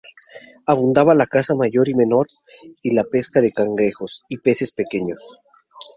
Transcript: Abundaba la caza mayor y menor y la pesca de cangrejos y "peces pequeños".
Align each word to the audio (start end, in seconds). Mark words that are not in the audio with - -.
Abundaba 0.65 1.13
la 1.13 1.27
caza 1.27 1.53
mayor 1.53 1.87
y 1.87 1.93
menor 1.93 2.25
y 2.81 2.89
la 2.95 3.03
pesca 3.03 3.39
de 3.39 3.51
cangrejos 3.51 4.23
y 4.29 4.37
"peces 4.39 4.71
pequeños". 4.71 5.37